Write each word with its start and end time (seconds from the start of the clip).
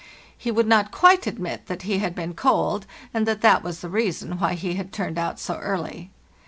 He 0.35 0.49
would 0.49 0.65
not 0.65 0.89
quite 0.89 1.27
admit 1.27 1.67
that 1.67 1.83
he 1.83 1.99
had 1.99 2.15
been 2.15 2.33
cold, 2.33 2.87
and 3.13 3.27
that 3.27 3.41
that 3.41 3.61
was 3.63 3.81
the 3.81 3.87
reason 3.91 4.39
why 4.39 4.55
he 4.55 4.73
had 4.73 4.91
turned 4.91 5.19
out 5.19 5.39
so 5.39 5.57
early. 5.57 6.09